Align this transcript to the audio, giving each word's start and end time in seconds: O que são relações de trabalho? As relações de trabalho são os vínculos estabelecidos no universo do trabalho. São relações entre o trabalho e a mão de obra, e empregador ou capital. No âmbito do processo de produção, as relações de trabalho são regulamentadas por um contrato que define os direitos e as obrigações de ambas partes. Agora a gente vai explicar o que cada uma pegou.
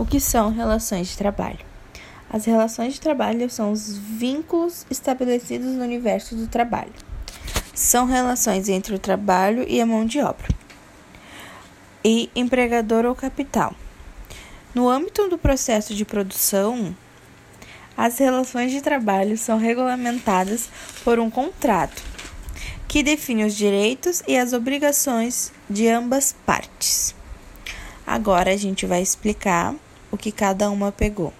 O 0.00 0.06
que 0.06 0.18
são 0.18 0.50
relações 0.50 1.08
de 1.08 1.18
trabalho? 1.18 1.58
As 2.30 2.46
relações 2.46 2.94
de 2.94 3.00
trabalho 3.02 3.50
são 3.50 3.70
os 3.70 3.98
vínculos 3.98 4.86
estabelecidos 4.90 5.74
no 5.74 5.84
universo 5.84 6.34
do 6.34 6.46
trabalho. 6.46 6.94
São 7.74 8.06
relações 8.06 8.70
entre 8.70 8.94
o 8.94 8.98
trabalho 8.98 9.62
e 9.68 9.78
a 9.78 9.84
mão 9.84 10.06
de 10.06 10.18
obra, 10.20 10.48
e 12.02 12.30
empregador 12.34 13.04
ou 13.04 13.14
capital. 13.14 13.74
No 14.74 14.88
âmbito 14.88 15.28
do 15.28 15.36
processo 15.36 15.94
de 15.94 16.06
produção, 16.06 16.96
as 17.94 18.16
relações 18.16 18.72
de 18.72 18.80
trabalho 18.80 19.36
são 19.36 19.58
regulamentadas 19.58 20.70
por 21.04 21.18
um 21.18 21.28
contrato 21.28 22.02
que 22.88 23.02
define 23.02 23.44
os 23.44 23.54
direitos 23.54 24.22
e 24.26 24.38
as 24.38 24.54
obrigações 24.54 25.52
de 25.68 25.88
ambas 25.88 26.34
partes. 26.46 27.14
Agora 28.06 28.50
a 28.50 28.56
gente 28.56 28.86
vai 28.86 29.02
explicar 29.02 29.74
o 30.10 30.16
que 30.16 30.32
cada 30.32 30.70
uma 30.70 30.90
pegou. 30.92 31.32